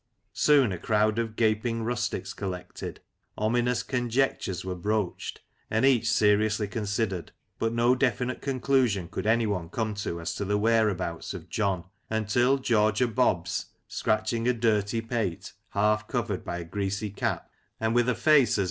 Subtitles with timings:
[0.33, 3.01] Soon a crowd of gaping rustics collected;
[3.37, 9.93] ominous conjectures were broached, and each seriously considered, but no definite conclusion could anyone come
[9.93, 15.01] to as to the where abouts of John, until George o' Bob's, scratching a dirty
[15.01, 18.59] pate, half covered by a greasy cap, and with a face as white Jg"V ■.>